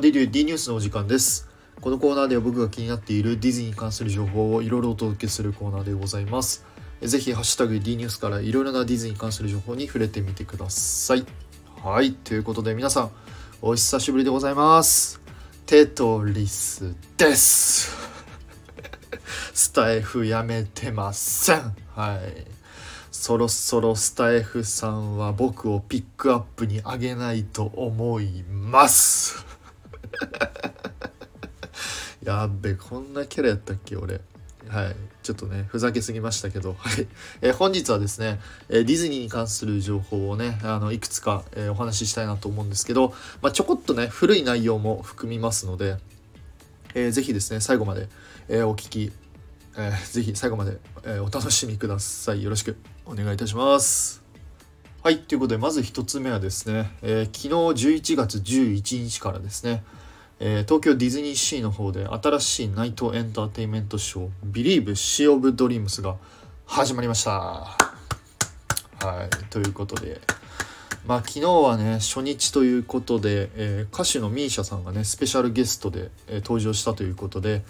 [0.00, 1.48] デリュー D ニュースのお時間です。
[1.80, 6.64] このコーナーでは僕が気になっているディズニーに関する情報をいろいろお届けするコーナーでございます。
[7.00, 11.24] ぜひハッシュタグ D ニュースからいろいろなディズニーに関する情報に触れてみてください。
[11.82, 12.12] はい。
[12.12, 13.10] ということで皆さん
[13.62, 15.20] お久しぶりでございます。
[15.64, 17.96] テトリスです。
[19.54, 21.74] スタイフやめてません。
[21.94, 22.46] はい。
[23.10, 29.55] そろそろスタイフさんは僕をピックアップにあげないと思います。
[32.22, 34.20] やっべこんなキャラやったっけ俺。
[34.68, 34.96] はい。
[35.22, 37.06] ちょっとねふざけすぎましたけど、はい。
[37.40, 45.96] えー、本日はですね、えー、ディズニーに関する情報をねあのいくつか、えー、お話ししたいなと思うんですけど、まあ、ちょこっとね古い内容も含みますので、
[46.94, 48.08] えー、ぜひですね最後まで、
[48.48, 49.12] えお聞き、
[49.76, 52.42] えー、ぜひ最後まで、えお楽しみください。
[52.42, 54.22] よろしくお願いいたします。
[55.02, 55.18] はい。
[55.18, 59.84] ということでまず1つ目はですね、え昨日11月11日からですね
[60.38, 66.16] えー、東京ディズニーシーの方で新しいナイトエンターテインメントショー「Believe Sea of Dreams」が
[66.66, 67.30] 始まりました。
[67.30, 67.76] は
[69.24, 70.20] いということで
[71.06, 77.62] まあ昨日はね初日ということで、えー、歌手の misia さんがねスペシャルゲストで、えー、登場したということで、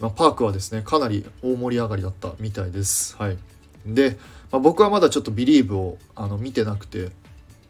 [0.00, 3.16] まあ、パークはですねかなり大盛り上がりだったみたいです。
[3.16, 3.38] はい、
[3.86, 4.18] で、
[4.50, 7.10] まあ、僕はまだちょっと「Believe」をあの見てなくて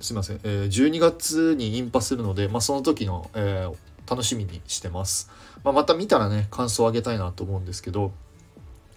[0.00, 3.74] すいません、えー、12月にインパするので、まあ、その時の、えー、
[4.12, 5.30] 楽しみにしてます。
[5.64, 8.12] まあ、また見たらね、感想をあげたいなと思うんですけど、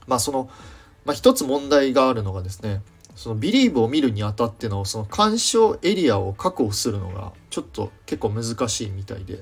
[0.07, 0.49] まあその、
[1.05, 2.81] まあ一つ問題があるのがですね、
[3.15, 9.41] そのビリーブを見るにあたってのその鑑賞エリアを確保するのがちょっと結構難しいみたいで。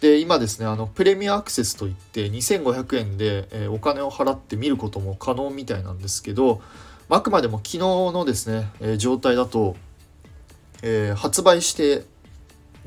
[0.00, 6.62] で、今ですね、あの、プレミアアクセスといって2500円で、え、お金を払って見ることも可能みたいなんですけど、
[7.10, 9.76] あくまでも昨日のですね、え、状態だと、
[10.82, 12.04] えー、発売して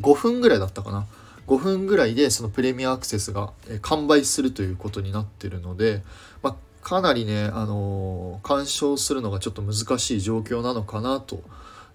[0.01, 1.05] 5分ぐらいだったかな。
[1.47, 6.03] 5分ぐらいでそのプレミアアクセスが完売するということになってるので、
[6.41, 11.41] まあ、かなりね、あのー、鑑賞するのがちょっと難しい状況なのかなと、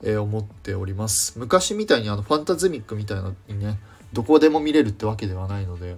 [0.04, 3.80] え思っております昔みたいにあのファンタズミックみたいなにね
[4.12, 5.96] どこでも見れるってわけではないので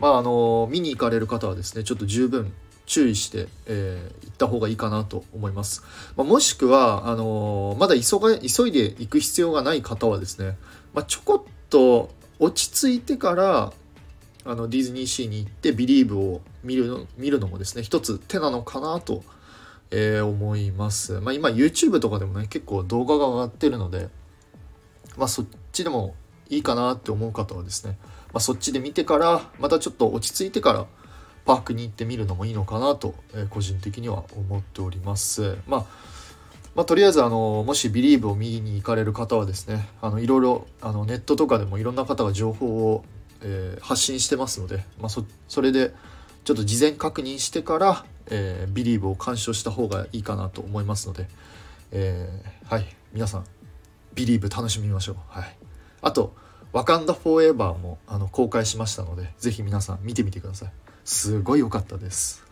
[0.00, 2.54] まああのー、見に行かれる方はですねちょっと十分
[2.86, 5.82] 注意して、えー、行った方がいいかなと思います。
[6.16, 10.56] まあ、もしくは、あの、まだ急が急いで行く必要がない方はですね、
[10.92, 13.72] まあ、ちょこっと落ち着いてから
[14.44, 19.24] あのディズニーシーに行って「ビリーブを見るの見るのもですね一つ手なのかなと、
[19.90, 21.20] えー、思います。
[21.20, 24.08] まあ、今 YouTube とかでもね結構動画が上がってるので、
[25.16, 26.14] まあ、そっちでも
[26.50, 27.96] いいかなって思う方はですね、
[28.32, 30.86] まあ、そっちで見てからまたちょっと落ち着いてから
[31.46, 35.56] パークに行ってみるのもいいのかなと、えー、個人的には思っております。
[35.66, 36.13] まあ
[36.74, 43.04] まあ、とりあえずあのもし「Believe」を見に行かれる方はですねあのいろいろあのネットとかでもいろんな方が情報を、
[43.42, 45.94] えー、発信してますので、まあそ、それで
[46.44, 51.28] ちょっと事前確認してから「えー、Believe」を鑑賞した方がいいかなと思いますので、
[51.92, 53.44] えー、はい皆さん
[54.14, 55.16] 「Believe」楽しみましょう。
[55.28, 55.56] はい、
[56.02, 56.34] あと
[56.72, 60.72] 「ワカンダ・フォーエバーも」あの公開しましたので是非皆さん見てみてください。
[61.04, 62.42] すごい良かったです。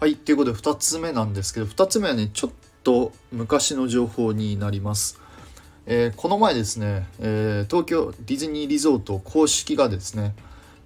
[0.00, 2.50] はい、ということで2つ目なんですけど、2つ目はね、ちょっ
[2.82, 5.20] と昔の情報になります。
[5.84, 10.34] えー、この前ですね、えー、東京ディズニーリゾート公式がですね、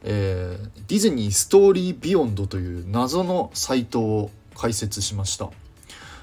[0.03, 5.48] えー、ディズニーストーリービヨンドという謎のサイトを開設しました。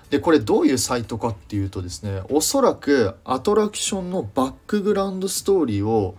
[0.10, 6.16] で、これどういうサイトかっていうとですね、おそらくアトラクションのバックグラウンドストーリーを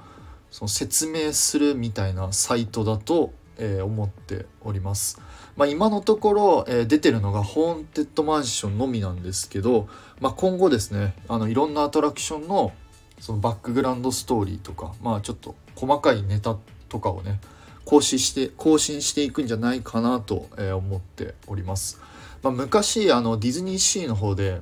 [0.50, 5.20] その説明するみたいなサイトだと、え、思っております。
[5.56, 9.88] まあ、今のところ、え、出てるのがホーンテッドマンションのみなんですけど、
[10.20, 12.72] まあ、今後ですねあのいろんなアトラクションの
[13.20, 16.56] そのバックグラウンドストーリーとか、まあ、ちょっと細かいネタ
[16.88, 17.40] とかをね
[17.84, 22.00] 更新して更新していくんじゃないかなと、え、思っております。
[22.42, 24.60] まあ、昔あのディズニーシーの方で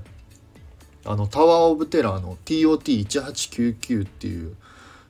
[1.05, 4.56] あのタワー・オブ・テラーの TOT1899 っていう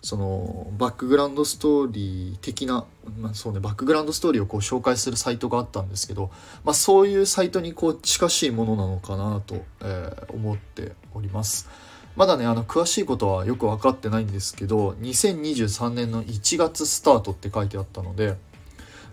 [0.03, 2.87] そのバックグラウンドストーリー的な、
[3.19, 6.31] まあ、そうねバックグラウンドストーリーをこう紹介するサイトがあったんですけど、
[6.65, 11.69] まあ、そういうサイトにこう近しいものなのかなと、えー、思っております。
[12.17, 18.37] まだねあの詳しいことはよく分かってないんですけど2023年の1月スタートって書いてあったので、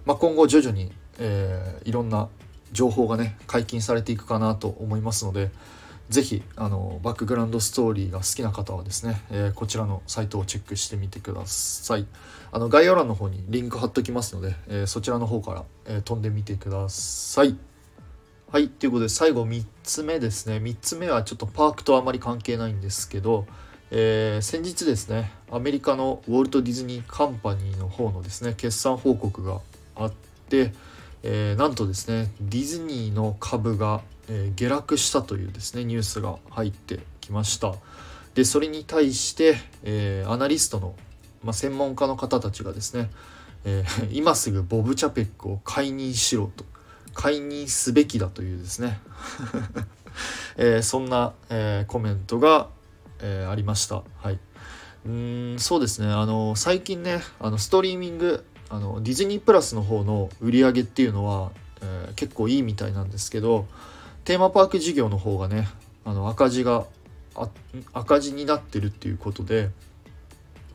[0.05, 2.27] まあ、今後徐々に、えー、いろんな
[2.71, 5.51] 情報がね解禁されていくかなと思いますので
[6.09, 12.05] ぜひあのバックグラウンドストーリーが好きな方はですね、えー、こちらのサイトをチェックしてみてください
[12.51, 17.57] あの概要欄の方にリンク貼っときますので、えー、そちらの方から、えー、飛んでみてください
[18.49, 20.55] はい、ということで最後3つ目ですね。
[20.55, 23.45] 3つ目はちょっとパークとあまり関係ないんですけど、
[23.91, 29.59] え、先日ですねアメリカのウォルト・ディズニー・カンパニーの方のですね決算報告が
[29.97, 30.13] あっ
[30.47, 30.71] て、
[31.23, 37.73] えー、なんとですねディズニーの株が、えー、下落したというですねニュースが入ってきました。
[38.35, 40.93] でそれに対して、えー、アナリストの、
[41.43, 43.09] まあ、専門家の方たちがですね、
[43.65, 46.63] えー、 今すぐボブ・チャペックを解任しろと
[47.15, 48.99] 解任すべきだというですね、
[50.55, 52.69] えー、そんな、えー、コメントが、
[53.19, 54.03] えー、ありました。
[54.21, 54.39] はい、
[55.07, 56.07] うんそうですね。
[56.07, 63.65] あの最近ねあのストリーミングあのディズニープラスの方の売り上げっていうのは、えー、結構いいみたいなんですけど
[64.25, 65.67] テーマパーク事業の方がね
[66.03, 66.85] あの赤字が
[67.93, 69.69] 赤字になってるっていうことで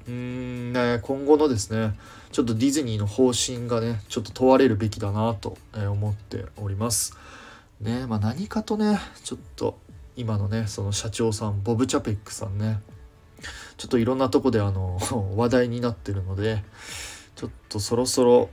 [0.06, 1.94] うーんね今後のですね
[2.30, 7.16] ちょっとディズニーの方針がねちょっと問われるべきだなと思っております。
[7.80, 9.78] ねまあ何かとねちょっと
[10.16, 12.80] 今のねその社長さんボブ・チャペックさんね
[13.76, 14.98] ちょっといろんなとこであの
[15.36, 16.62] 話題になってるので
[17.36, 18.50] ちょっとそろそろ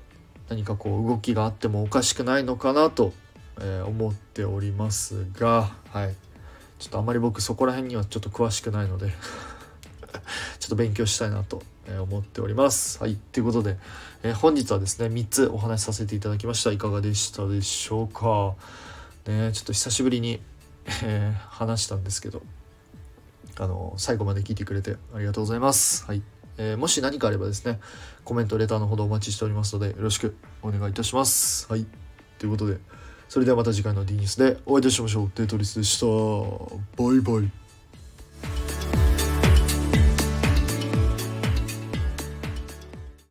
[0.49, 3.13] 何かこう動きがあってもおかしくないのかなと、
[3.61, 6.15] え思っておりますがはい
[6.79, 9.11] ちょっとあまり僕そこら辺にはちょっと詳しくないので
[10.59, 11.61] ちょっと勉強したいなと
[11.97, 12.99] 思っております。
[13.01, 13.15] はい。
[13.15, 13.77] ということで、
[14.23, 16.71] え、本日はですね、3つお話しさせていただきました。
[16.71, 18.55] いかがでしたでしょうか？
[19.25, 20.41] ね、ちょっと久しぶりに、
[21.03, 22.41] えー、話したんですけど、
[23.57, 26.05] あの、最後まで聞いてくれてありがとうございます。
[26.05, 26.38] はい。
[26.59, 27.79] えー、もし何かあればですね、
[28.25, 31.65] コメント、レターのほどお待ちしておりますので、よろしくお願いいたします。
[31.71, 31.87] はい。
[32.37, 32.77] ということで、
[33.29, 35.31] それではまた次回の D ニュースでお会いいたしましょう。
[35.35, 36.05] デートリスでした。
[37.01, 37.68] バイバイ。